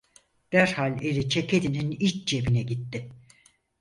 [0.51, 3.09] Derhal eli ceketinin iç cebine gitti.